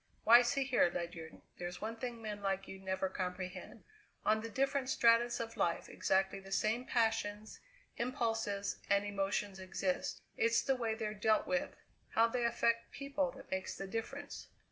Why, 0.23 0.41
see 0.41 0.63
here, 0.63 0.89
Ledyard, 0.91 1.41
there's 1.59 1.79
one 1.79 1.95
thing 1.95 2.23
men 2.23 2.41
like 2.41 2.67
you 2.67 2.79
never 2.79 3.07
comprehend. 3.07 3.83
On 4.25 4.41
the 4.41 4.49
different 4.49 4.89
stratas 4.89 5.39
of 5.39 5.55
life 5.55 5.87
exactly 5.89 6.39
the 6.39 6.51
same 6.51 6.85
passions, 6.85 7.59
impulses, 7.97 8.79
and 8.89 9.05
emotions 9.05 9.59
exist; 9.59 10.23
it's 10.35 10.63
the 10.63 10.75
way 10.75 10.95
they're 10.95 11.13
dealt 11.13 11.45
with, 11.45 11.75
how 12.15 12.25
they 12.27 12.45
affect 12.45 12.89
people, 12.91 13.31
that 13.33 13.51
makes 13.51 13.75
the 13.75 13.85
difference. 13.85 14.47